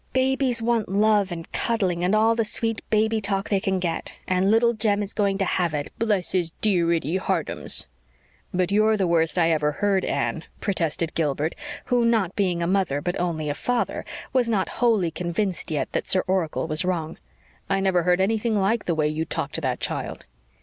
[0.13, 4.49] Babies want love and cuddling and all the sweet baby talk they can get, and
[4.49, 7.85] Little Jem is going to have it, bless his dear itty heartums."
[8.51, 11.53] "But you're the worst I ever heard, Anne," protested Gilbert,
[11.85, 14.03] who, not being a mother but only a father,
[14.33, 17.19] was not wholly convinced yet that Sir Oracle was wrong.
[17.69, 20.25] "I never heard anything like the way you talk to that child."